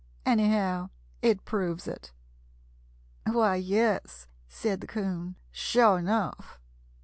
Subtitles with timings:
[0.25, 0.89] Anyhow
[1.21, 2.11] it proves it."
[3.27, 5.35] "Why, yes," said the 'Coon.
[5.51, 6.59] "Sure enough!"